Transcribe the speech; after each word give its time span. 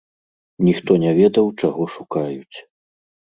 Ніхто 0.67 0.91
не 1.03 1.11
ведаў, 1.19 1.51
чаго 1.65 1.83
шукаюць. 1.97 2.57